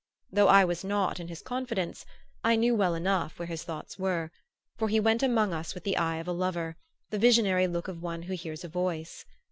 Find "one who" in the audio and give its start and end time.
8.01-8.33